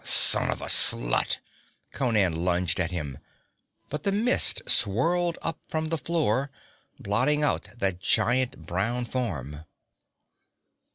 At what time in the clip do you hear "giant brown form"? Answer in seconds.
7.99-9.63